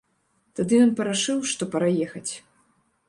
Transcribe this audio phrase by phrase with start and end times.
[0.59, 2.29] Тады ён парашыў, што пара ехаць.